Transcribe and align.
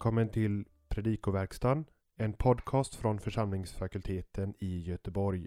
välkommen 0.00 0.28
till 0.28 0.64
Predikoverkstan, 0.88 1.84
en 2.16 2.32
podcast 2.32 2.94
från 2.94 3.20
församlingsfakulteten 3.20 4.54
i 4.58 4.80
Göteborg. 4.80 5.46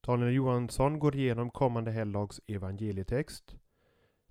Daniel 0.00 0.34
Johansson 0.34 0.98
går 0.98 1.16
igenom 1.16 1.50
kommande 1.50 1.90
helgdags 1.90 2.40
evangelietext 2.46 3.56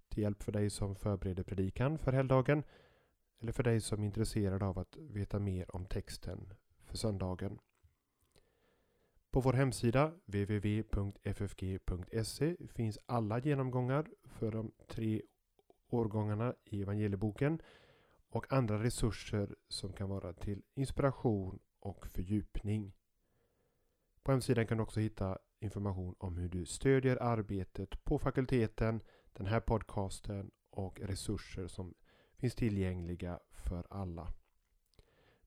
till 0.09 0.23
hjälp 0.23 0.43
för 0.43 0.51
dig 0.51 0.69
som 0.69 0.95
förbereder 0.95 1.43
predikan 1.43 1.97
för 1.97 2.13
helgdagen 2.13 2.63
eller 3.41 3.51
för 3.51 3.63
dig 3.63 3.81
som 3.81 4.01
är 4.01 4.05
intresserad 4.05 4.63
av 4.63 4.79
att 4.79 4.97
veta 4.97 5.39
mer 5.39 5.75
om 5.75 5.85
texten 5.85 6.53
för 6.83 6.97
söndagen. 6.97 7.59
På 9.31 9.39
vår 9.39 9.53
hemsida 9.53 10.11
www.ffg.se 10.25 11.75
finns 12.73 12.99
alla 13.05 13.39
genomgångar 13.39 14.05
för 14.23 14.51
de 14.51 14.71
tre 14.87 15.21
årgångarna 15.89 16.53
i 16.65 16.81
evangelieboken 16.81 17.61
och 18.35 18.53
andra 18.53 18.83
resurser 18.83 19.55
som 19.69 19.93
kan 19.93 20.09
vara 20.09 20.33
till 20.33 20.61
inspiration 20.73 21.59
och 21.79 22.07
fördjupning. 22.07 22.93
På 24.23 24.31
hemsidan 24.31 24.67
kan 24.67 24.77
du 24.77 24.83
också 24.83 24.99
hitta 24.99 25.37
information 25.59 26.15
om 26.17 26.37
hur 26.37 26.49
du 26.49 26.65
stödjer 26.65 27.23
arbetet 27.23 28.03
på 28.03 28.19
fakulteten, 28.19 29.01
den 29.33 29.45
här 29.45 29.59
podcasten 29.59 30.51
och 30.69 30.99
resurser 30.99 31.67
som 31.67 31.93
finns 32.37 32.55
tillgängliga 32.55 33.39
för 33.51 33.85
alla. 33.89 34.27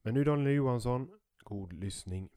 Men 0.02 0.15
nu 0.15 0.24
Daniel 0.24 0.57
Johansson, 0.57 1.09
god 1.45 1.73
lyssning. 1.73 2.29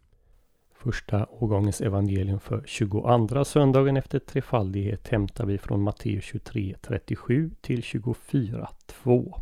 Första 0.72 1.26
årgångens 1.26 1.82
evangelium 1.82 2.40
för 2.40 2.64
22 2.66 3.46
söndagen 3.46 3.98
efter 3.98 4.20
trefaldighet 4.20 5.08
hämtar 5.08 5.46
vi 5.46 5.58
från 5.58 5.82
Matteus 5.82 6.24
23, 6.24 6.76
37 6.82 7.52
till 7.62 7.84
24, 7.84 8.70
2. 8.86 9.42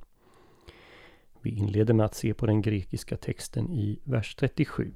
Vi 1.42 1.50
inleder 1.50 1.94
med 1.94 2.06
att 2.06 2.16
se 2.16 2.34
på 2.34 2.46
den 2.46 2.62
grekiska 2.62 3.18
texten 3.18 3.72
i 3.72 4.00
vers 4.04 4.36
37. 4.36 4.92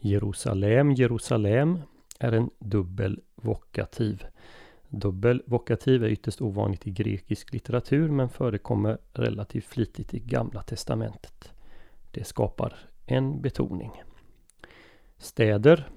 Jerusalem, 0.00 0.92
Jerusalem 0.92 1.78
är 2.18 2.32
en 2.32 2.50
dubbel 2.58 3.20
vokativ. 3.34 4.24
Dubbel 4.88 5.42
vokativ 5.46 6.04
är 6.04 6.08
ytterst 6.08 6.40
ovanligt 6.40 6.86
i 6.86 6.90
grekisk 6.90 7.52
litteratur 7.52 8.08
men 8.08 8.28
förekommer 8.28 8.98
relativt 9.12 9.64
flitigt 9.64 10.14
i 10.14 10.18
Gamla 10.18 10.62
Testamentet. 10.62 11.52
Det 12.10 12.24
skapar 12.24 12.78
en 13.06 13.40
betoning. 13.40 14.02
Städer, 15.18 15.88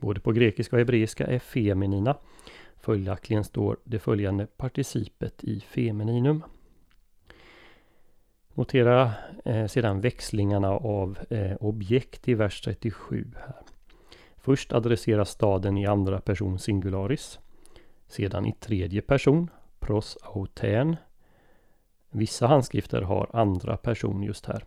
både 0.00 0.20
på 0.20 0.32
grekiska 0.32 0.76
och 0.76 0.80
hebreiska, 0.80 1.26
är 1.26 1.38
feminina. 1.38 2.16
Följaktligen 2.76 3.44
står 3.44 3.76
det 3.84 3.98
följande 3.98 4.46
participet 4.46 5.44
i 5.44 5.60
femininum. 5.60 6.42
Notera 8.54 9.12
eh, 9.44 9.66
sedan 9.66 10.00
växlingarna 10.00 10.70
av 10.70 11.18
eh, 11.30 11.56
objekt 11.60 12.28
i 12.28 12.34
vers 12.34 12.60
37. 12.60 13.30
Här. 13.36 13.54
Först 14.36 14.72
adresseras 14.72 15.30
staden 15.30 15.78
i 15.78 15.86
andra 15.86 16.20
person 16.20 16.58
singularis. 16.58 17.38
Sedan 18.06 18.46
i 18.46 18.52
tredje 18.52 19.02
person, 19.02 19.50
pros 19.78 20.18
auten. 20.22 20.96
Vissa 22.10 22.46
handskrifter 22.46 23.02
har 23.02 23.30
andra 23.32 23.76
person 23.76 24.22
just 24.22 24.46
här. 24.46 24.64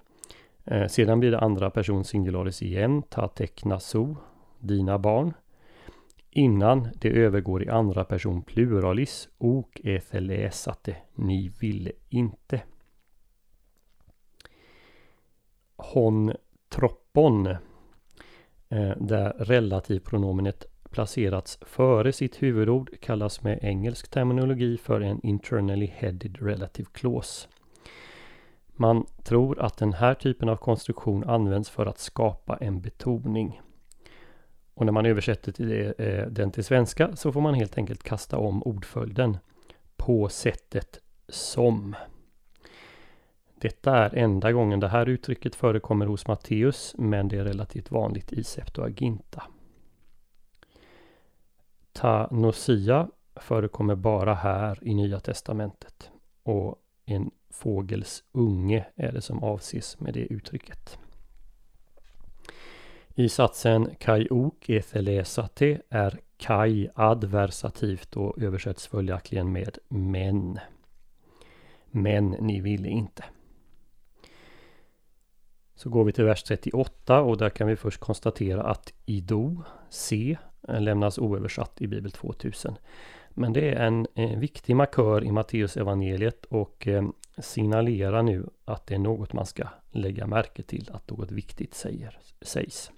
Eh, 0.66 0.88
sedan 0.88 1.20
blir 1.20 1.32
det 1.32 1.40
andra 1.40 1.70
person 1.70 2.06
singularis 2.06 2.62
igen, 2.62 3.02
ta 3.02 3.28
teckna 3.28 3.80
so, 3.80 4.16
dina 4.60 5.00
barn. 5.00 5.34
Innan 6.30 6.88
det 6.96 7.10
övergår 7.10 7.64
i 7.64 7.70
andra 7.70 8.04
person 8.04 8.42
pluralis, 8.42 9.30
ok 9.38 9.80
etheläsate, 9.84 10.96
ni 11.16 11.52
ville 11.60 11.92
inte. 12.10 12.62
Hon 15.78 16.34
troppon, 16.70 17.48
eh, 18.70 18.98
där 18.98 19.34
relativpronomenet 19.40 20.66
placerats 20.90 21.60
före 21.62 22.14
sitt 22.14 22.44
huvudord 22.44 22.90
kallas 23.02 23.44
med 23.44 23.60
engelsk 23.62 24.12
terminologi 24.12 24.78
för 24.78 25.02
en 25.02 25.26
internally 25.26 25.86
headed 25.86 26.38
relative 26.42 26.90
clause. 26.94 27.48
Man 28.68 29.06
tror 29.24 29.60
att 29.60 29.78
den 29.78 29.94
här 29.94 30.14
typen 30.14 30.50
av 30.50 30.56
konstruktion 30.56 31.24
används 31.24 31.70
för 31.70 31.86
att 31.86 32.00
skapa 32.00 32.58
en 32.58 32.82
betoning. 32.82 33.62
Och 34.74 34.86
när 34.86 34.94
man 34.94 35.06
översätter 35.06 35.52
till 35.52 35.70
det, 35.70 36.00
eh, 36.00 36.28
den 36.28 36.52
till 36.52 36.64
svenska 36.64 37.16
så 37.16 37.32
får 37.32 37.42
man 37.42 37.54
helt 37.54 37.78
enkelt 37.78 38.04
kasta 38.04 38.38
om 38.38 38.64
ordföljden 38.64 39.38
på 39.96 40.30
sättet 40.30 41.00
som. 41.30 41.96
Detta 43.60 43.98
är 43.98 44.16
enda 44.16 44.52
gången 44.52 44.80
det 44.80 44.88
här 44.88 45.10
uttrycket 45.10 45.56
förekommer 45.56 46.06
hos 46.06 46.28
Matteus 46.28 46.96
men 46.98 47.28
det 47.28 47.38
är 47.38 47.44
relativt 47.44 47.92
vanligt 47.92 48.34
i 48.34 48.44
Septuaginta. 48.44 49.44
Tanosia 51.94 53.08
förekommer 53.36 53.96
bara 53.96 54.34
här 54.34 54.80
i 54.82 54.94
Nya 54.94 55.20
Testamentet 55.20 56.12
och 56.44 56.76
en 57.06 57.32
fågels 57.50 58.24
unge 58.32 58.86
är 58.96 59.12
det 59.12 59.22
som 59.22 59.44
avses 59.44 60.00
med 60.00 60.14
det 60.14 60.34
uttrycket. 60.34 61.00
I 63.16 63.30
satsen 63.30 63.96
kaiok 64.00 64.70
ethelesate 64.70 65.82
är 65.90 66.20
kai 66.38 66.90
adversativt 66.96 68.18
och 68.18 68.42
översätts 68.42 68.88
följaktligen 68.88 69.52
med 69.52 69.78
men. 69.88 70.60
Men 71.92 72.30
ni 72.30 72.62
ville 72.62 72.90
inte. 72.90 73.24
Så 75.78 75.90
går 75.90 76.04
vi 76.04 76.12
till 76.12 76.24
vers 76.24 76.44
38 76.44 77.22
och 77.22 77.38
där 77.38 77.50
kan 77.50 77.68
vi 77.68 77.76
först 77.76 78.00
konstatera 78.00 78.64
att 78.64 78.94
ido, 79.06 79.64
se, 79.90 80.38
lämnas 80.68 81.18
oöversatt 81.18 81.82
i 81.82 81.88
Bibel 81.88 82.12
2000. 82.12 82.78
Men 83.30 83.54
det 83.54 83.70
är 83.70 83.86
en, 83.86 84.08
eh, 84.16 84.40
viktig 84.40 84.76
markör 84.76 85.24
i 85.24 85.32
Matteus 85.32 85.78
evangeliet 85.78 86.46
och 86.46 86.88
eh, 86.88 87.08
signalerar 87.38 88.24
nu 88.24 88.50
att 88.66 88.88
det 88.88 88.96
är 88.96 89.00
något 89.00 89.34
man 89.34 89.46
ska 89.46 89.68
lägga 89.92 90.28
märke 90.28 90.64
till, 90.64 90.90
att 90.94 91.10
något 91.10 91.32
viktigt 91.32 91.74
säger, 91.74 92.20
sägs. 92.42 92.92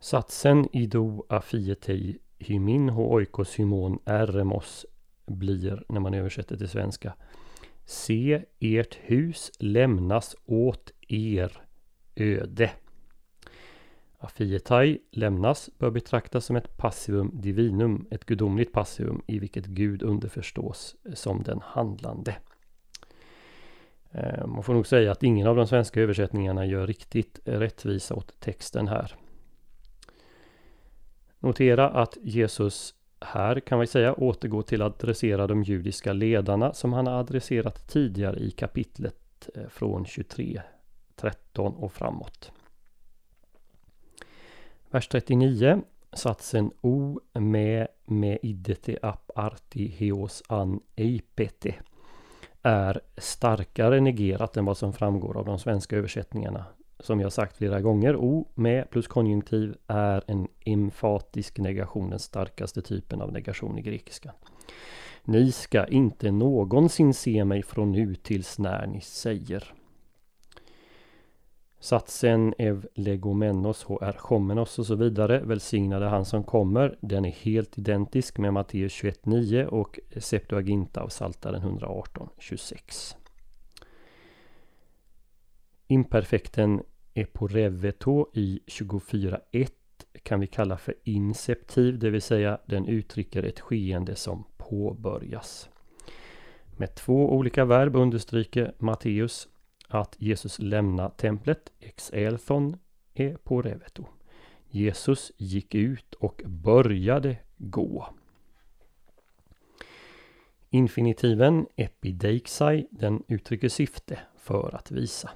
Satsen 0.00 0.68
ido 0.76 1.26
afietei 1.28 2.18
hymin 2.38 2.88
ho 2.88 3.14
oikos 3.14 3.54
hymon 3.54 3.98
eremos 4.04 4.86
blir, 5.26 5.84
när 5.88 6.00
man 6.00 6.14
översätter 6.14 6.56
till 6.56 6.68
svenska, 6.68 7.14
Se, 7.84 8.44
ert 8.60 8.94
hus 8.94 9.52
lämnas 9.58 10.36
åt 10.44 10.92
er 11.08 11.52
öde. 12.16 12.70
Afietai 14.18 14.98
lämnas 15.10 15.70
bör 15.78 15.90
betraktas 15.90 16.44
som 16.44 16.56
ett 16.56 16.76
passivum 16.76 17.30
divinum, 17.34 18.06
ett 18.10 18.24
gudomligt 18.24 18.72
passivum 18.72 19.22
i 19.26 19.38
vilket 19.38 19.66
Gud 19.66 20.02
underförstås 20.02 20.96
som 21.14 21.42
den 21.42 21.60
handlande. 21.64 22.36
Eh, 24.10 24.46
man 24.46 24.62
får 24.62 24.74
nog 24.74 24.86
säga 24.86 25.12
att 25.12 25.22
ingen 25.22 25.46
av 25.46 25.56
de 25.56 25.66
svenska 25.66 26.00
översättningarna 26.00 26.66
gör 26.66 26.86
riktigt 26.86 27.40
rättvisa 27.44 28.14
åt 28.14 28.40
texten 28.40 28.88
här. 28.88 29.14
Notera 31.38 31.88
att 31.88 32.16
Jesus 32.22 32.94
här 33.24 33.60
kan 33.60 33.80
vi 33.80 33.86
säga 33.86 34.14
återgår 34.14 34.62
till 34.62 34.82
att 34.82 35.02
adressera 35.02 35.46
de 35.46 35.62
judiska 35.62 36.12
ledarna 36.12 36.72
som 36.72 36.92
han 36.92 37.06
har 37.06 37.20
adresserat 37.20 37.88
tidigare 37.88 38.38
i 38.38 38.50
kapitlet 38.50 39.48
eh, 39.54 39.68
från 39.68 40.06
23, 40.06 40.62
13 41.16 41.74
och 41.74 41.92
framåt. 41.92 42.52
Vers 44.90 45.08
39 45.08 45.82
Satsen 46.12 46.70
O 46.80 47.20
med 47.32 47.88
med 48.04 48.38
idete 48.42 48.98
ap 49.02 49.30
arti 49.34 49.88
heos 49.88 50.42
an 50.48 50.80
eipete 50.96 51.74
är 52.62 53.00
starkare 53.16 54.00
negerat 54.00 54.56
än 54.56 54.64
vad 54.64 54.78
som 54.78 54.92
framgår 54.92 55.36
av 55.36 55.44
de 55.44 55.58
svenska 55.58 55.96
översättningarna. 55.96 56.64
Som 57.04 57.20
jag 57.20 57.32
sagt 57.32 57.56
flera 57.56 57.80
gånger, 57.80 58.16
O 58.16 58.48
med 58.54 58.90
plus 58.90 59.08
konjunktiv 59.08 59.76
är 59.86 60.22
en 60.26 60.48
emfatisk 60.64 61.58
negation, 61.58 62.10
den 62.10 62.18
starkaste 62.18 62.82
typen 62.82 63.20
av 63.20 63.32
negation 63.32 63.78
i 63.78 63.82
grekiskan. 63.82 64.32
Ni 65.24 65.52
ska 65.52 65.86
inte 65.86 66.30
någonsin 66.30 67.14
se 67.14 67.44
mig 67.44 67.62
från 67.62 67.92
nu 67.92 68.14
tills 68.14 68.58
när 68.58 68.86
ni 68.86 69.00
säger. 69.00 69.74
Satsen 71.80 72.54
ev 72.58 72.86
legomenos 72.94 73.84
hr 73.84 74.18
chomenos 74.18 74.78
och 74.78 74.86
så 74.86 74.94
vidare 74.94 75.40
välsignade 75.40 76.06
han 76.06 76.24
som 76.24 76.44
kommer. 76.44 76.98
Den 77.00 77.24
är 77.24 77.30
helt 77.30 77.78
identisk 77.78 78.38
med 78.38 78.52
Matteus 78.52 78.92
21.9 78.92 79.64
och 79.64 79.98
Septuaginta 80.16 81.00
av 81.00 81.08
Saltaren 81.08 81.62
118.26. 81.62 83.16
Imperfekten 85.86 86.82
eporeveto 87.14 88.30
i 88.32 88.60
24.1 88.66 89.68
kan 90.22 90.40
vi 90.40 90.46
kalla 90.46 90.76
för 90.76 90.94
inceptiv, 91.04 91.98
det 91.98 92.10
vill 92.10 92.22
säga 92.22 92.58
den 92.66 92.88
uttrycker 92.88 93.42
ett 93.42 93.60
skeende 93.60 94.14
som 94.14 94.44
påbörjas. 94.56 95.68
Med 96.76 96.94
två 96.94 97.32
olika 97.32 97.64
verb 97.64 97.96
understryker 97.96 98.74
Matteus 98.78 99.48
att 99.88 100.16
Jesus 100.18 100.58
lämnar 100.58 101.08
templet, 101.08 101.72
ex 101.80 102.10
elthon. 102.10 102.76
Jesus 104.70 105.32
gick 105.36 105.74
ut 105.74 106.14
och 106.14 106.42
började 106.44 107.36
gå. 107.56 108.08
Infinitiven 110.70 111.66
epideixai, 111.76 112.86
den 112.90 113.22
uttrycker 113.28 113.68
syfte 113.68 114.18
för 114.36 114.74
att 114.74 114.90
visa. 114.90 115.30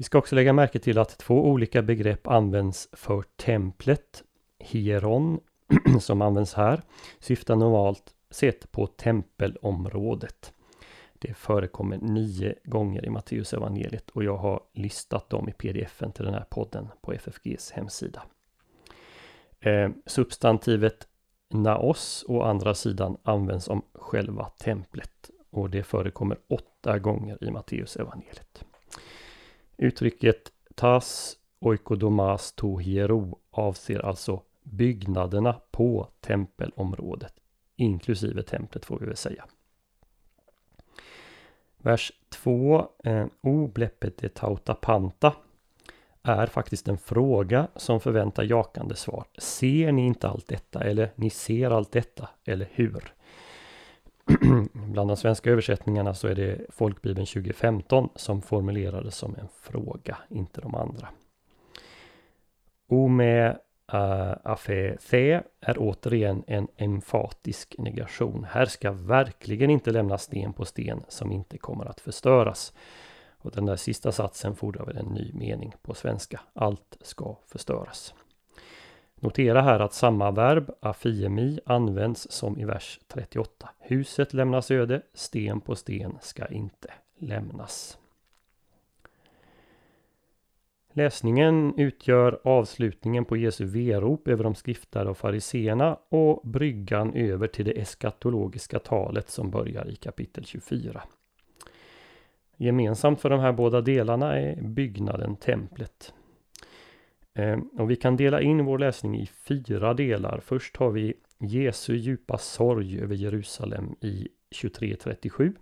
Vi 0.00 0.04
ska 0.04 0.18
också 0.18 0.34
lägga 0.34 0.52
märke 0.52 0.78
till 0.78 0.98
att 0.98 1.18
två 1.18 1.46
olika 1.46 1.82
begrepp 1.82 2.26
används 2.26 2.88
för 2.92 3.24
templet. 3.36 4.24
Hieron, 4.58 5.40
som 6.00 6.22
används 6.22 6.54
här, 6.54 6.82
syftar 7.18 7.56
normalt 7.56 8.14
sett 8.30 8.72
på 8.72 8.86
tempelområdet. 8.86 10.52
Det 11.12 11.34
förekommer 11.34 11.98
nio 11.98 12.54
gånger 12.64 13.04
i 13.04 13.10
Matteus 13.10 13.52
evangeliet 13.52 14.10
och 14.10 14.24
jag 14.24 14.36
har 14.36 14.60
listat 14.72 15.30
dem 15.30 15.48
i 15.48 15.52
pdfen 15.52 16.12
till 16.12 16.24
den 16.24 16.34
här 16.34 16.46
podden 16.50 16.88
på 17.00 17.12
FFGs 17.12 17.70
hemsida. 17.70 18.22
Eh, 19.60 19.90
substantivet 20.06 21.08
naos 21.50 22.24
å 22.28 22.42
andra 22.42 22.74
sidan 22.74 23.16
används 23.22 23.68
om 23.68 23.82
själva 23.94 24.44
templet 24.44 25.30
och 25.50 25.70
det 25.70 25.82
förekommer 25.82 26.38
åtta 26.48 26.98
gånger 26.98 27.44
i 27.44 27.50
Matteus 27.50 27.96
evangeliet. 27.96 28.64
Uttrycket 29.82 30.52
tas 30.74 31.36
oikodomas 31.58 32.52
to 32.52 32.78
hiero 32.78 33.38
avser 33.50 34.06
alltså 34.06 34.42
byggnaderna 34.62 35.60
på 35.70 36.08
tempelområdet 36.20 37.34
inklusive 37.80 38.42
templet 38.42 38.84
får 38.84 38.98
vi 38.98 39.06
väl 39.06 39.16
säga. 39.16 39.44
Vers 41.78 42.12
2, 42.28 42.88
eh, 43.04 43.26
O 43.40 43.66
bleppet 43.74 44.34
tauta 44.34 44.74
panta, 44.74 45.32
är 46.22 46.46
faktiskt 46.46 46.88
en 46.88 46.98
fråga 46.98 47.68
som 47.76 48.00
förväntar 48.00 48.42
jakande 48.42 48.96
svar. 48.96 49.24
Ser 49.38 49.92
ni 49.92 50.06
inte 50.06 50.28
allt 50.28 50.48
detta? 50.48 50.84
Eller 50.84 51.10
ni 51.14 51.30
ser 51.30 51.70
allt 51.70 51.92
detta? 51.92 52.28
Eller 52.44 52.68
hur? 52.72 53.14
Bland 54.72 55.10
de 55.10 55.16
svenska 55.16 55.50
översättningarna 55.50 56.14
så 56.14 56.28
är 56.28 56.34
det 56.34 56.66
Folkbibeln 56.68 57.26
2015 57.26 58.08
som 58.16 58.42
formulerades 58.42 59.16
som 59.16 59.34
en 59.34 59.48
fråga, 59.62 60.18
inte 60.28 60.60
de 60.60 60.74
andra. 60.74 61.08
Ome 62.88 63.24
med 63.24 63.58
uh, 63.94 64.36
afe 64.44 64.96
the 65.10 65.40
är 65.60 65.76
återigen 65.78 66.44
en 66.46 66.68
emfatisk 66.76 67.74
negation. 67.78 68.46
Här 68.50 68.66
ska 68.66 68.92
verkligen 68.92 69.70
inte 69.70 69.90
lämnas 69.90 70.22
sten 70.22 70.52
på 70.52 70.64
sten 70.64 71.02
som 71.08 71.32
inte 71.32 71.58
kommer 71.58 71.84
att 71.84 72.00
förstöras. 72.00 72.72
Och 73.38 73.50
den 73.50 73.66
där 73.66 73.76
sista 73.76 74.12
satsen 74.12 74.56
fordrar 74.56 74.86
väl 74.86 74.96
en 74.96 75.06
ny 75.06 75.32
mening 75.32 75.74
på 75.82 75.94
svenska. 75.94 76.40
Allt 76.52 76.98
ska 77.00 77.36
förstöras. 77.46 78.14
Notera 79.22 79.60
här 79.60 79.80
att 79.80 79.92
samma 79.92 80.30
verb, 80.30 80.70
afiemi, 80.80 81.60
används 81.66 82.30
som 82.30 82.58
i 82.58 82.64
vers 82.64 83.00
38. 83.08 83.70
Huset 83.78 84.34
lämnas 84.34 84.70
öde, 84.70 85.02
sten 85.14 85.60
på 85.60 85.74
sten 85.74 86.18
ska 86.20 86.46
inte 86.46 86.92
lämnas. 87.18 87.98
Läsningen 90.92 91.74
utgör 91.76 92.40
avslutningen 92.44 93.24
på 93.24 93.36
Jesu 93.36 93.64
verop 93.64 94.28
över 94.28 94.44
de 94.44 94.54
skriftade 94.54 95.10
och 95.10 95.18
fariseerna 95.18 95.96
och 96.08 96.40
bryggan 96.44 97.14
över 97.14 97.46
till 97.46 97.64
det 97.64 97.80
eskatologiska 97.80 98.78
talet 98.78 99.30
som 99.30 99.50
börjar 99.50 99.88
i 99.88 99.96
kapitel 99.96 100.44
24. 100.44 101.02
Gemensamt 102.56 103.20
för 103.20 103.30
de 103.30 103.40
här 103.40 103.52
båda 103.52 103.80
delarna 103.80 104.38
är 104.38 104.62
byggnaden, 104.62 105.36
templet. 105.36 106.14
Eh, 107.40 107.58
och 107.78 107.90
vi 107.90 107.96
kan 107.96 108.16
dela 108.16 108.40
in 108.40 108.64
vår 108.64 108.78
läsning 108.78 109.20
i 109.20 109.26
fyra 109.26 109.94
delar. 109.94 110.40
Först 110.40 110.76
har 110.76 110.90
vi 110.90 111.14
Jesu 111.38 111.96
djupa 111.96 112.38
sorg 112.38 113.00
över 113.00 113.14
Jerusalem 113.14 113.96
i 114.00 114.28
23.37. 114.50 115.54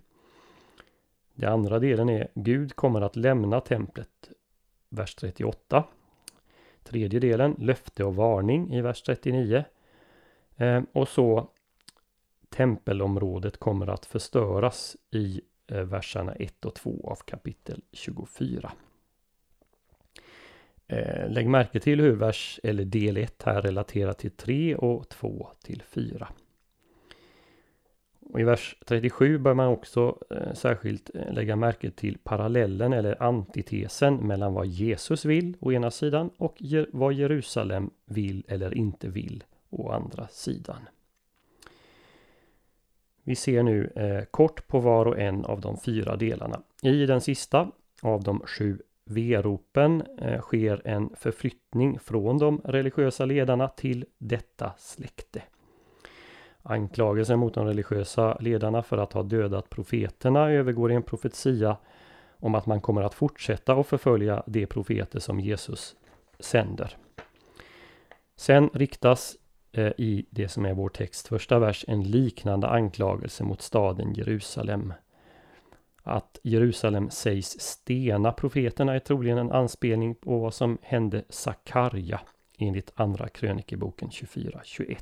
Den 1.33 1.53
andra 1.53 1.79
delen 1.79 2.09
är 2.09 2.27
Gud 2.35 2.75
kommer 2.75 3.01
att 3.01 3.15
lämna 3.15 3.61
templet 3.61 4.29
vers 4.89 5.15
38. 5.15 5.83
Tredje 6.83 7.19
delen, 7.19 7.55
löfte 7.59 8.03
och 8.03 8.15
varning 8.15 8.73
i 8.73 8.81
vers 8.81 9.01
39. 9.01 9.63
Eh, 10.55 10.81
och 10.93 11.07
så 11.07 11.49
tempelområdet 12.49 13.57
kommer 13.57 13.87
att 13.87 14.05
förstöras 14.05 14.97
i 15.11 15.41
eh, 15.67 15.81
verserna 15.81 16.33
1 16.33 16.65
och 16.65 16.75
2 16.75 17.09
av 17.11 17.15
kapitel 17.15 17.81
24. 17.91 18.71
Eh, 20.91 21.29
lägg 21.29 21.47
märke 21.47 21.79
till 21.79 21.99
hur 21.99 22.15
vers 22.15 22.59
eller 22.63 22.85
del 22.85 23.17
1 23.17 23.43
här 23.43 23.61
relaterar 23.61 24.13
till 24.13 24.31
3 24.31 24.75
och 24.75 25.09
2 25.09 25.49
till 25.63 25.83
4. 25.87 26.27
Och 28.19 28.39
I 28.39 28.43
vers 28.43 28.75
37 28.85 29.37
bör 29.37 29.53
man 29.53 29.67
också 29.67 30.17
eh, 30.29 30.53
särskilt 30.53 31.15
eh, 31.15 31.33
lägga 31.33 31.55
märke 31.55 31.91
till 31.91 32.17
parallellen 32.17 32.93
eller 32.93 33.23
antitesen 33.23 34.15
mellan 34.15 34.53
vad 34.53 34.67
Jesus 34.67 35.25
vill 35.25 35.57
å 35.59 35.71
ena 35.71 35.91
sidan 35.91 36.29
och 36.37 36.55
je 36.57 36.85
vad 36.91 37.13
Jerusalem 37.13 37.89
vill 38.05 38.43
eller 38.47 38.77
inte 38.77 39.07
vill 39.07 39.43
å 39.69 39.91
andra 39.91 40.27
sidan. 40.27 40.89
Vi 43.23 43.35
ser 43.35 43.63
nu 43.63 43.91
eh, 43.95 44.25
kort 44.25 44.67
på 44.67 44.79
var 44.79 45.05
och 45.05 45.19
en 45.19 45.45
av 45.45 45.61
de 45.61 45.77
fyra 45.77 46.15
delarna. 46.15 46.61
I 46.81 47.05
den 47.05 47.21
sista 47.21 47.71
av 48.01 48.23
de 48.23 48.39
sju 48.39 48.79
V-ropen 49.09 50.03
eh, 50.21 50.41
sker 50.41 50.81
en 50.87 51.09
förflyttning 51.15 51.99
från 51.99 52.37
de 52.37 52.61
religiösa 52.63 53.25
ledarna 53.25 53.67
till 53.67 54.05
detta 54.17 54.73
släkte. 54.77 55.41
Anklagelsen 56.63 57.39
mot 57.39 57.53
de 57.53 57.65
religiösa 57.65 58.37
ledarna 58.39 58.83
för 58.83 58.97
att 58.97 59.13
ha 59.13 59.23
dödat 59.23 59.69
profeterna 59.69 60.51
övergår 60.51 60.91
i 60.91 60.95
en 60.95 61.03
profetia 61.03 61.77
om 62.37 62.55
att 62.55 62.65
man 62.65 62.81
kommer 62.81 63.01
att 63.01 63.13
fortsätta 63.13 63.73
att 63.73 63.87
förfölja 63.87 64.43
de 64.47 64.65
profeter 64.65 65.19
som 65.19 65.39
Jesus 65.39 65.95
sänder. 66.39 66.97
Sen 68.35 68.69
riktas 68.73 69.35
eh, 69.71 69.91
i 69.97 70.25
det 70.29 70.47
som 70.47 70.65
är 70.65 70.73
vår 70.73 70.89
text 70.89 71.27
första 71.27 71.59
vers 71.59 71.85
en 71.87 72.03
liknande 72.03 72.67
anklagelse 72.67 73.43
mot 73.43 73.61
staden 73.61 74.13
Jerusalem. 74.13 74.93
Att 76.03 76.39
Jerusalem 76.43 77.09
sägs 77.09 77.59
stena 77.59 78.31
profeterna 78.31 78.95
är 78.95 78.99
troligen 78.99 79.37
en 79.37 79.51
anspelning 79.51 80.15
på 80.15 80.39
vad 80.39 80.53
som 80.53 80.77
hände 80.81 81.23
Sakarja 81.29 82.21
enligt 82.57 82.91
andra 82.95 83.29
krönikeboken 83.29 84.09
24.21. 84.09 84.97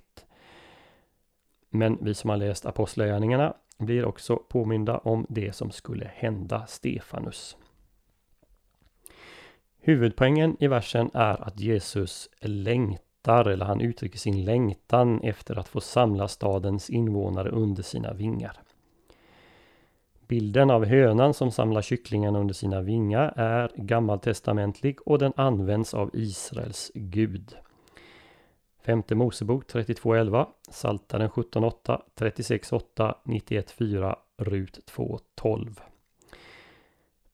Men 1.69 1.97
vi 2.01 2.13
som 2.13 2.29
har 2.29 2.37
läst 2.37 2.65
Apostlagärningarna 2.65 3.53
blir 3.77 4.05
också 4.05 4.35
påminda 4.35 4.97
om 4.97 5.25
det 5.29 5.55
som 5.55 5.71
skulle 5.71 6.11
hända 6.15 6.65
Stefanus. 6.67 7.57
Huvudpoängen 9.79 10.57
i 10.59 10.67
versen 10.67 11.11
är 11.13 11.47
att 11.47 11.59
Jesus 11.59 12.29
längtar, 12.39 13.45
eller 13.45 13.65
han 13.65 13.81
uttrycker 13.81 14.17
sin 14.17 14.45
längtan 14.45 15.21
efter 15.21 15.59
att 15.59 15.67
få 15.67 15.81
samla 15.81 16.27
stadens 16.27 16.89
invånare 16.89 17.49
under 17.49 17.83
sina 17.83 18.13
vingar. 18.13 18.61
Bilden 20.27 20.69
av 20.69 20.85
hönan 20.85 21.33
som 21.33 21.51
samlar 21.51 21.81
kycklingarna 21.81 22.39
under 22.39 22.53
sina 22.53 22.81
vingar 22.81 23.33
är 23.35 23.71
gammaltestamentlig 23.75 25.07
och 25.07 25.19
den 25.19 25.33
används 25.35 25.93
av 25.93 26.09
Israels 26.13 26.91
Gud. 26.93 27.55
Femte 28.85 29.15
Mosebok 29.15 29.71
32.11, 29.71 30.47
Saltaren 30.69 31.29
17.8, 31.29 32.01
36.8, 32.19 33.13
91.4, 33.23 34.15
Rut 34.37 34.91
2.12. 34.95 35.79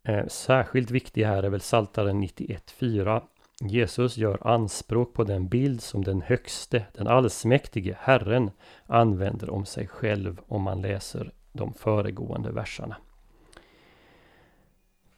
Eh, 0.03 0.27
särskilt 0.27 0.91
viktig 0.91 1.23
här 1.23 1.43
är 1.43 1.50
väl 1.50 1.62
Saltaren 1.62 2.23
91.4. 2.23 3.21
Jesus 3.62 4.17
gör 4.17 4.47
anspråk 4.47 5.13
på 5.13 5.23
den 5.23 5.47
bild 5.47 5.81
som 5.81 6.03
den 6.03 6.21
högste, 6.21 6.85
den 6.93 7.07
allsmäktige 7.07 7.95
Herren 8.00 8.51
använder 8.85 9.50
om 9.50 9.65
sig 9.65 9.88
själv 9.88 10.41
om 10.47 10.62
man 10.62 10.81
läser 10.81 11.31
de 11.53 11.74
föregående 11.74 12.51
verserna. 12.51 12.98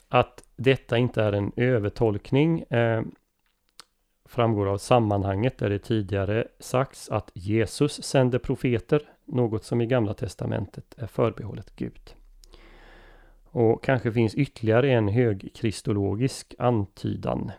Att 0.08 0.44
detta 0.56 0.98
inte 0.98 1.24
är 1.24 1.34
en 1.34 1.52
övertolkning 1.56 2.62
eh, 2.62 3.02
framgår 4.26 4.66
av 4.66 4.78
sammanhanget 4.78 5.58
där 5.58 5.70
det 5.70 5.80
tidigare 5.80 6.48
sagts 6.60 7.10
att 7.10 7.32
Jesus 7.34 8.04
sände 8.04 8.40
profeter, 8.40 9.10
något 9.26 9.64
som 9.64 9.82
i 9.82 9.86
Gamla 9.86 10.14
Testamentet 10.14 10.96
är 10.98 11.08
förbehållet 11.08 11.76
Gud. 11.76 12.16
Och 13.46 13.84
kanske 13.84 14.12
finns 14.12 14.36
ytterligare 14.36 14.92
en 14.92 15.08
högkristologisk 15.08 16.56
antydan. 16.60 17.52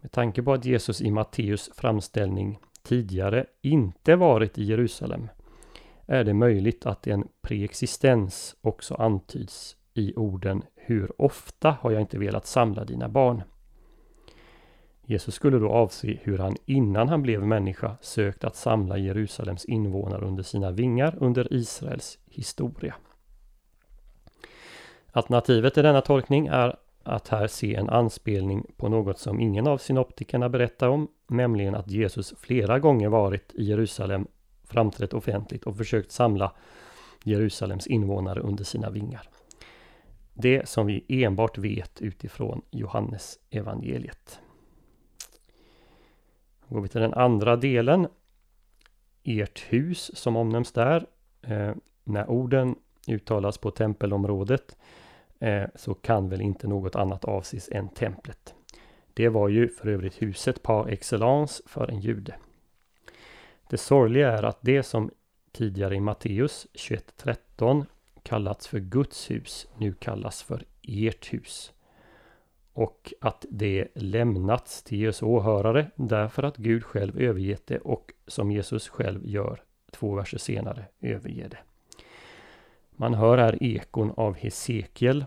Med 0.00 0.12
tanke 0.12 0.42
på 0.42 0.52
att 0.52 0.64
Jesus 0.64 1.00
i 1.00 1.10
Matteus 1.10 1.70
framställning 1.74 2.58
tidigare 2.82 3.46
inte 3.60 4.16
varit 4.16 4.58
i 4.58 4.64
Jerusalem 4.64 5.28
är 6.10 6.24
det 6.24 6.34
möjligt 6.34 6.86
att 6.86 7.06
en 7.06 7.28
preexistens 7.42 8.56
också 8.60 8.94
antyds 8.94 9.76
i 9.94 10.14
orden 10.16 10.62
Hur 10.74 11.22
ofta 11.22 11.76
har 11.80 11.90
jag 11.90 12.00
inte 12.00 12.18
velat 12.18 12.46
samla 12.46 12.84
dina 12.84 13.08
barn? 13.08 13.42
Jesus 15.02 15.34
skulle 15.34 15.58
då 15.58 15.70
avse 15.70 16.18
hur 16.22 16.38
han 16.38 16.56
innan 16.66 17.08
han 17.08 17.22
blev 17.22 17.42
människa 17.42 17.96
sökt 18.00 18.44
att 18.44 18.56
samla 18.56 18.98
Jerusalems 18.98 19.64
invånare 19.64 20.26
under 20.26 20.42
sina 20.42 20.70
vingar 20.70 21.16
under 21.20 21.52
Israels 21.52 22.18
historia. 22.26 22.94
Alternativet 25.12 25.74
till 25.74 25.82
denna 25.82 26.00
tolkning 26.00 26.46
är 26.46 26.76
att 27.02 27.28
här 27.28 27.46
se 27.46 27.74
en 27.74 27.90
anspelning 27.90 28.66
på 28.76 28.88
något 28.88 29.18
som 29.18 29.40
ingen 29.40 29.66
av 29.66 29.78
synoptikerna 29.78 30.48
berättar 30.48 30.88
om, 30.88 31.08
nämligen 31.28 31.74
att 31.74 31.90
Jesus 31.90 32.34
flera 32.38 32.78
gånger 32.78 33.08
varit 33.08 33.52
i 33.54 33.64
Jerusalem, 33.64 34.26
framträtt 34.70 35.14
offentligt 35.14 35.64
och 35.64 35.76
försökt 35.76 36.12
samla 36.12 36.52
Jerusalems 37.24 37.86
invånare 37.86 38.40
under 38.40 38.64
sina 38.64 38.90
vingar. 38.90 39.28
Det 40.34 40.68
som 40.68 40.86
vi 40.86 41.04
enbart 41.08 41.58
vet 41.58 42.00
utifrån 42.00 42.62
Johannes 42.70 43.38
evangeliet. 43.50 44.40
Går 46.68 46.80
vi 46.80 46.88
till 46.88 47.00
den 47.00 47.14
andra 47.14 47.56
delen. 47.56 48.08
Ert 49.24 49.60
hus 49.68 50.10
som 50.14 50.36
omnämns 50.36 50.72
där. 50.72 51.06
Eh, 51.42 51.74
när 52.04 52.30
orden 52.30 52.76
uttalas 53.08 53.58
på 53.58 53.70
tempelområdet 53.70 54.76
eh, 55.38 55.64
så 55.74 55.94
kan 55.94 56.28
väl 56.28 56.40
inte 56.40 56.68
något 56.68 56.96
annat 56.96 57.24
avses 57.24 57.68
än 57.72 57.88
templet. 57.88 58.54
Det 59.14 59.28
var 59.28 59.48
ju 59.48 59.68
för 59.68 59.88
övrigt 59.88 60.22
huset 60.22 60.62
par 60.62 60.88
excellence 60.88 61.62
för 61.66 61.90
en 61.90 62.00
jude. 62.00 62.34
Det 63.70 63.78
sorgliga 63.78 64.32
är 64.32 64.42
att 64.42 64.58
det 64.60 64.82
som 64.82 65.10
tidigare 65.52 65.94
i 65.94 66.00
Matteus 66.00 66.66
21.13 66.74 67.86
kallats 68.22 68.68
för 68.68 68.78
Guds 68.78 69.30
hus 69.30 69.68
nu 69.78 69.94
kallas 69.94 70.42
för 70.42 70.64
ert 70.82 71.32
hus. 71.32 71.72
Och 72.72 73.12
att 73.20 73.46
det 73.50 73.88
lämnats 73.94 74.82
till 74.82 75.00
Jesu 75.00 75.26
åhörare 75.26 75.90
därför 75.96 76.42
att 76.42 76.56
Gud 76.56 76.84
själv 76.84 77.20
övergett 77.20 77.66
det 77.66 77.78
och 77.78 78.12
som 78.26 78.50
Jesus 78.50 78.88
själv 78.88 79.26
gör 79.26 79.62
två 79.90 80.14
verser 80.14 80.38
senare 80.38 80.84
överger 81.00 81.48
det. 81.48 81.58
Man 82.90 83.14
hör 83.14 83.38
här 83.38 83.62
ekon 83.62 84.12
av 84.16 84.34
Hesekiel. 84.34 85.24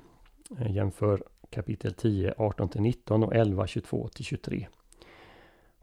Eh, 0.60 0.72
jämför 0.72 1.24
kapitel 1.50 1.94
10, 1.94 2.34
18-19 2.34 3.26
och 3.26 3.36
11, 3.36 3.66
22-23. 3.66 4.66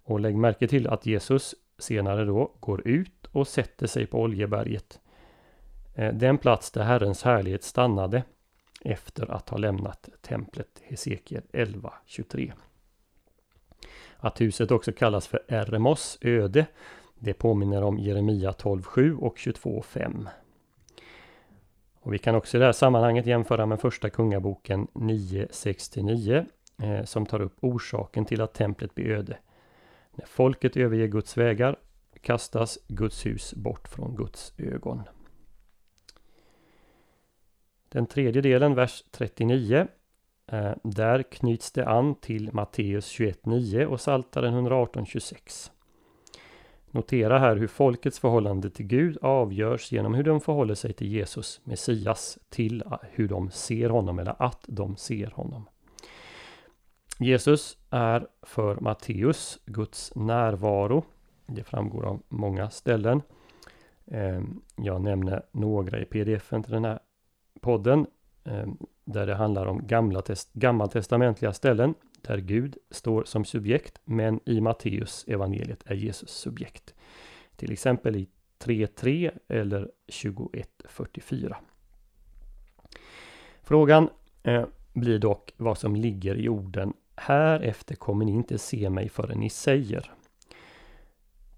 Och 0.03 0.21
lägg 0.21 0.37
märke 0.37 0.69
till 0.69 0.87
att 0.87 1.07
Jesus 1.07 1.55
senare 1.81 2.25
då 2.25 2.53
går 2.61 2.89
ut 2.89 3.27
och 3.33 3.49
sätter 3.49 3.87
sig 3.87 4.07
på 4.07 4.21
Oljeberget. 4.21 5.01
Eh, 5.95 6.15
den 6.15 6.39
plats 6.39 6.71
där 6.71 6.83
Herrens 6.83 7.23
härlighet 7.23 7.65
stannade 7.65 8.23
efter 8.85 9.31
att 9.31 9.49
ha 9.49 9.59
lämnat 9.59 10.09
templet 10.21 10.83
Hesekiel 10.83 11.43
11.23. 11.53 12.53
Att 14.17 14.41
huset 14.41 14.71
också 14.71 14.93
kallas 14.93 15.27
för 15.27 15.43
Eremos 15.49 16.19
öde 16.21 16.67
det 17.23 17.33
påminner 17.33 17.83
om 17.83 17.99
Jeremia 17.99 18.51
12.7 18.51 19.19
och 19.19 19.37
22.5. 19.37 20.27
Och 22.01 22.15
vi 22.15 22.19
kan 22.19 22.35
också 22.35 22.57
i 22.57 22.61
det 22.61 22.67
här 22.67 22.73
sammanhanget 22.73 23.27
jämföra 23.27 23.67
med 23.67 23.81
första 23.81 24.11
kungaboken 24.11 24.89
9.69 24.89 26.47
eh, 26.83 27.05
som 27.05 27.27
tar 27.27 27.41
upp 27.41 27.57
orsaken 27.61 28.25
till 28.25 28.41
att 28.41 28.55
templet 28.55 28.95
blir 28.95 29.11
öde. 29.11 29.39
När 30.21 30.27
folket 30.27 30.77
överger 30.77 31.07
Guds 31.07 31.37
vägar 31.37 31.77
kastas 32.21 32.79
Guds 32.89 33.27
hus 33.27 33.55
bort 33.55 33.89
från 33.89 34.17
Guds 34.17 34.53
ögon. 34.59 35.03
Den 37.89 38.07
tredje 38.07 38.43
delen, 38.43 38.75
vers 38.75 39.05
39. 39.11 39.87
Eh, 40.47 40.73
där 40.83 41.23
knyts 41.23 41.73
det 41.73 41.87
an 41.87 42.15
till 42.15 42.53
Matteus 42.53 43.19
21.9 43.19 43.85
och 43.85 43.99
Psaltaren 43.99 44.67
118.26. 44.67 45.71
Notera 46.91 47.39
här 47.39 47.57
hur 47.57 47.69
folkets 47.69 48.19
förhållande 48.19 48.71
till 48.71 48.87
Gud 48.87 49.19
avgörs 49.23 49.93
genom 49.93 50.15
hur 50.15 50.25
de 50.25 50.41
förhåller 50.41 50.75
sig 50.75 50.93
till 50.93 51.09
Jesus, 51.09 51.61
Messias, 51.65 52.39
till 52.49 52.83
eh, 52.83 52.93
hur 53.11 53.29
de 53.29 53.51
ser 53.51 53.89
honom 53.89 54.19
eller 54.19 54.43
att 54.43 54.65
de 54.69 54.97
ser 54.97 55.31
honom. 55.31 55.67
Jesus 57.23 57.79
är 57.91 58.27
för 58.43 58.81
Matteus 58.81 59.59
Guds 59.67 60.13
närvaro. 60.15 61.05
Det 61.47 61.65
framgår 61.65 62.07
av 62.07 62.23
många 62.29 62.71
ställen. 62.71 63.23
Ehm, 64.07 64.61
jag 64.77 65.01
nämner 65.01 65.43
några 65.53 66.01
i 66.01 66.05
PDFen 66.05 66.63
till 66.63 66.73
den 66.73 66.85
här 66.85 66.99
podden 67.61 68.07
ehm, 68.45 68.77
där 69.05 69.27
det 69.27 69.35
handlar 69.35 69.67
om 69.67 69.87
gamla 69.87 70.23
test 70.23 70.53
gammaltestamentliga 70.53 71.53
ställen 71.53 71.95
där 72.23 72.39
Gud 72.39 72.77
står 72.91 73.25
som 73.25 73.45
subjekt 73.45 74.01
men 74.05 74.41
i 74.45 74.61
Matteus 74.61 75.25
evangeliet 75.29 75.83
är 75.87 75.95
Jesus 75.95 76.31
subjekt. 76.31 76.95
Till 77.57 77.73
exempel 77.73 78.17
i 78.17 78.29
3.3 78.59 79.39
eller 79.49 79.91
21.44. 80.07 81.55
Frågan 83.63 84.09
eh, 84.43 84.65
blir 84.93 85.19
dock 85.19 85.55
vad 85.57 85.79
som 85.79 85.97
ligger 85.97 86.35
i 86.35 86.49
orden 86.49 86.93
Härefter 87.23 87.95
kommer 87.95 88.25
ni 88.25 88.33
inte 88.33 88.59
se 88.59 88.91
mig 88.91 89.09
förrän 89.09 89.41
ni 89.41 89.51
säger. 89.51 90.13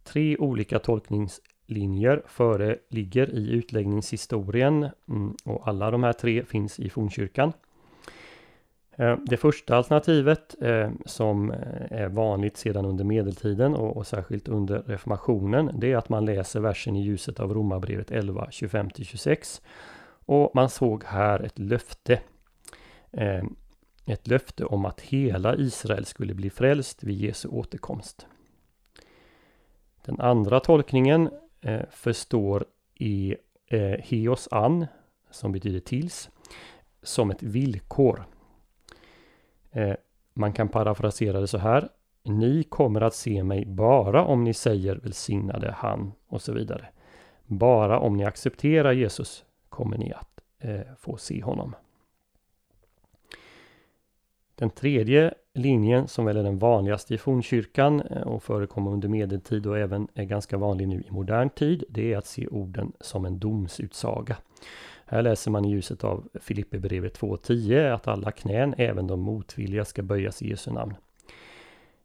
Tre 0.04 0.36
olika 0.36 0.78
tolkningslinjer 0.78 2.22
föreligger 2.26 3.30
i 3.30 3.50
utläggningshistorien 3.50 4.88
mm, 5.08 5.36
och 5.44 5.68
alla 5.68 5.90
de 5.90 6.02
här 6.02 6.12
tre 6.12 6.44
finns 6.44 6.80
i 6.80 6.90
fornkyrkan. 6.90 7.52
Eh, 8.96 9.18
det 9.26 9.36
första 9.36 9.76
alternativet 9.76 10.62
eh, 10.62 10.90
som 11.06 11.50
eh, 11.50 11.56
är 11.90 12.08
vanligt 12.08 12.56
sedan 12.56 12.84
under 12.84 13.04
medeltiden 13.04 13.74
och, 13.74 14.06
särskilt 14.06 14.48
under 14.48 14.82
reformationen 14.82 15.70
det 15.74 15.92
är 15.92 15.96
att 15.96 16.08
man 16.08 16.24
läser 16.24 16.60
versen 16.60 16.96
i 16.96 17.02
ljuset 17.02 17.40
av 17.40 17.54
Romarbrevet 17.54 18.10
11, 18.10 18.46
25-26 18.50 19.60
och 20.26 20.50
man 20.54 20.68
såg 20.68 21.04
här 21.04 21.40
ett 21.40 21.58
löfte. 21.58 22.20
Ett 24.06 24.26
löfte 24.26 24.64
om 24.64 24.84
att 24.84 25.00
hela 25.00 25.56
Israel 25.56 26.04
skulle 26.04 26.34
bli 26.34 26.50
frälst 26.50 27.04
vid 27.04 27.16
Jesu 27.20 27.48
återkomst. 27.48 28.26
Den 30.04 30.20
andra 30.20 30.60
tolkningen 30.60 31.30
eh, 31.60 31.82
förstår 31.90 32.64
i 32.94 33.36
eh, 33.66 33.80
heos 33.80 34.48
an, 34.50 34.86
som 35.30 35.52
betyder 35.52 35.80
tills, 35.80 36.30
som 37.02 37.30
ett 37.30 37.42
villkor. 37.42 38.24
Eh, 39.70 39.94
man 40.34 40.52
kan 40.52 40.68
parafrasera 40.68 41.40
det 41.40 41.48
så 41.48 41.58
här. 41.58 41.88
Ni 42.22 42.62
kommer 42.62 43.00
att 43.00 43.14
se 43.14 43.44
mig 43.44 43.64
bara 43.64 44.24
om 44.24 44.44
ni 44.44 44.54
säger 44.54 44.96
välsignade 44.96 45.72
han 45.78 46.12
och 46.26 46.42
så 46.42 46.52
vidare. 46.52 46.88
Bara 47.46 47.98
om 47.98 48.16
ni 48.16 48.24
accepterar 48.24 48.92
Jesus 48.92 49.44
kommer 49.68 49.98
ni 49.98 50.12
att 50.12 50.40
eh, 50.58 50.80
få 50.98 51.16
se 51.16 51.42
honom. 51.42 51.74
Den 54.62 54.70
tredje 54.70 55.34
linjen 55.54 56.08
som 56.08 56.24
väl 56.24 56.36
är 56.36 56.42
den 56.42 56.58
vanligaste 56.58 57.14
i 57.14 57.18
fornkyrkan 57.18 58.00
eh, 58.00 58.22
och 58.22 58.42
förekommer 58.42 58.90
under 58.90 59.08
medeltid 59.08 59.66
och 59.66 59.78
även 59.78 60.08
är 60.14 60.24
ganska 60.24 60.56
vanlig 60.56 60.88
nu 60.88 61.02
i 61.08 61.10
modern 61.10 61.50
tid. 61.50 61.84
Det 61.88 62.12
är 62.12 62.18
att 62.18 62.26
se 62.26 62.46
orden 62.46 62.92
som 63.00 63.24
en 63.24 63.38
domsutsaga. 63.38 64.36
Här 65.06 65.22
läser 65.22 65.50
man 65.50 65.64
i 65.64 65.70
ljuset 65.70 66.04
av 66.04 66.28
Filipperbrevet 66.40 67.20
2.10 67.20 67.94
att 67.94 68.08
alla 68.08 68.30
knän, 68.30 68.74
även 68.78 69.06
de 69.06 69.20
motvilliga, 69.20 69.84
ska 69.84 70.02
böjas 70.02 70.42
i 70.42 70.48
Jesu 70.48 70.70
namn. 70.70 70.94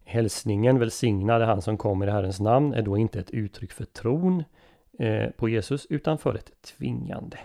Hälsningen 0.03 0.79
välsignade 0.79 1.45
han 1.45 1.61
som 1.61 1.77
kommer 1.77 2.07
i 2.07 2.11
Herrens 2.11 2.39
namn 2.39 2.73
är 2.73 2.81
då 2.81 2.97
inte 2.97 3.19
ett 3.19 3.31
uttryck 3.31 3.71
för 3.71 3.85
tron 3.85 4.43
eh, 4.99 5.29
på 5.29 5.49
Jesus 5.49 5.87
utan 5.89 6.17
för 6.17 6.35
ett 6.35 6.51
tvingande. 6.61 7.37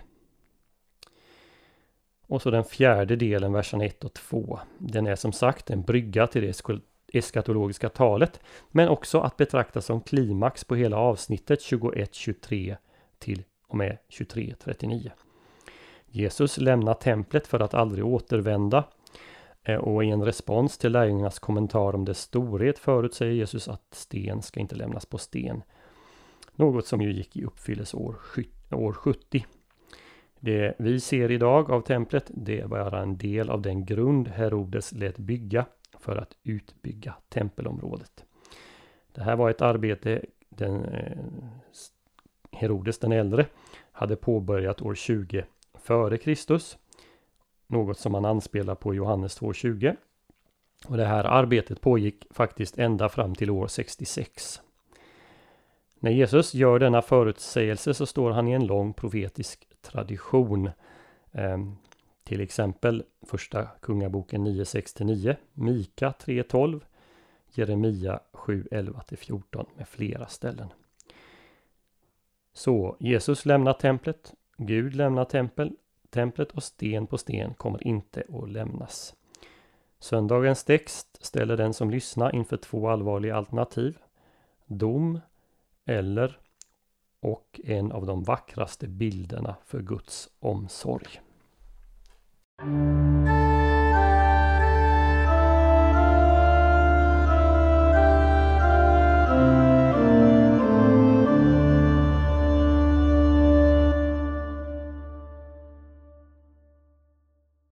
Och 2.33 2.43
så 2.43 2.51
den 2.51 2.65
fjärde 2.65 3.17
delen, 3.17 3.53
verserna 3.53 3.85
1 3.85 4.05
och 4.05 4.12
2. 4.15 4.61
Den 4.79 5.07
är 5.07 5.17
som 5.17 5.33
sagt 5.33 5.71
en 5.71 5.83
brygga 5.83 6.27
till 6.27 6.43
det 6.43 6.81
eskatologiska 7.12 7.89
talet, 7.89 8.41
men 8.71 8.89
också 8.89 9.21
att 9.21 9.37
betrakta 9.37 9.81
som 9.81 10.01
klimax 10.01 10.65
på 10.65 10.75
hela 10.75 10.97
avsnittet 10.97 11.61
21-23 11.61 12.77
till 13.19 13.43
och 13.67 13.77
med 13.77 13.99
23-39. 14.09 15.11
Jesus 16.07 16.59
lämnar 16.59 16.95
templet 16.95 17.47
för 17.47 17.61
att 17.61 17.75
aldrig 17.75 18.07
återvända 18.07 18.85
eh, 19.62 19.77
och 19.77 20.05
i 20.05 20.11
en 20.11 20.25
respons 20.25 20.79
till 20.79 20.93
lärjungarnas 20.93 21.39
kommentar 21.39 21.95
om 21.95 22.05
dess 22.05 22.21
storhet 22.21 22.79
förutsäger 22.79 23.33
Jesus 23.33 23.69
att 23.69 23.95
sten 23.95 24.43
ska 24.43 24.61
inte 24.61 24.77
lämnas 24.77 25.07
på 25.07 25.19
sten. 25.19 25.62
Något 26.55 26.87
som 26.87 27.03
ju 27.03 27.12
gick 27.12 27.37
i 27.37 27.45
uppfyllelse 27.45 27.97
år, 27.97 28.17
år 28.71 28.93
70. 28.93 29.45
Det 30.44 30.75
vi 30.78 31.00
ser 31.00 31.30
idag 31.30 31.70
av 31.70 31.80
templet, 31.80 32.30
det 32.34 32.61
är 32.61 32.66
bara 32.66 33.02
en 33.02 33.18
del 33.18 33.50
av 33.50 33.62
den 33.62 33.84
grund 33.84 34.28
Herodes 34.28 34.92
lät 34.92 35.18
bygga 35.18 35.66
för 35.99 36.16
att 36.16 36.37
utbygga 36.42 37.14
tempelområdet. 37.28 38.25
Det 39.12 39.22
här 39.22 39.37
var 39.37 39.50
ett 39.50 39.62
arbete 39.62 40.25
den, 40.49 40.84
eh, 40.84 41.18
Herodes 42.52 42.99
den 42.99 43.12
äldre 43.12 43.46
hade 43.92 44.16
påbörjat 44.16 44.82
år 44.82 44.94
20 44.94 45.44
före 45.75 46.18
Kristus. 46.18 46.78
Något 47.66 47.99
som 47.99 48.12
man 48.12 48.25
anspelar 48.25 48.75
på 48.75 48.94
Johannes 48.94 49.40
2.20. 49.40 49.96
Och 50.87 50.96
det 50.96 51.06
här 51.06 51.25
arbetet 51.25 51.80
pågick 51.80 52.26
faktiskt 52.30 52.78
ända 52.78 53.08
fram 53.08 53.34
till 53.34 53.50
år 53.50 53.66
66. 53.66 54.61
När 56.00 56.11
Jesus 56.11 56.54
gör 56.54 56.78
denna 56.78 57.02
förutsägelse 57.02 57.94
så 57.94 58.06
står 58.06 58.30
han 58.30 58.49
i 58.49 58.52
en 58.52 58.66
lång 58.66 58.92
profetisk 58.92 59.68
tradition. 59.83 60.71
Eh, 61.33 61.59
till 62.25 62.41
exempel 62.41 63.05
första 63.23 63.65
Kungaboken 63.65 64.47
9.6-9, 64.47 65.37
Mika 65.53 66.15
3.12, 66.19 66.81
Jeremia 67.51 68.21
7.11-14 68.33 69.67
med 69.77 69.89
flera 69.89 70.27
ställen. 70.27 70.69
Så 72.53 72.97
Jesus 73.01 73.47
lämnar 73.47 73.73
templet, 73.73 74.35
Gud 74.57 74.95
lämnar 74.95 75.25
tempel, 75.25 75.77
templet 76.11 76.53
och 76.53 76.62
sten 76.62 77.07
på 77.07 77.19
sten 77.19 77.55
kommer 77.55 77.87
inte 77.87 78.23
att 78.33 78.51
lämnas. 78.51 79.15
Söndagens 79.99 80.65
text 80.65 81.25
ställer 81.25 81.57
den 81.57 81.75
som 81.75 81.91
lyssnar 81.91 82.35
inför 82.35 82.57
två 82.57 82.89
allvarliga 82.89 83.37
alternativ. 83.37 83.99
Dom 84.67 85.21
eller 85.85 86.39
och 87.23 87.61
en 87.64 87.93
av 87.93 88.07
de 88.07 88.23
vackraste 88.23 88.88
bilderna 88.88 89.57
för 89.64 89.83
Guds 89.83 90.29
omsorg. 90.41 91.21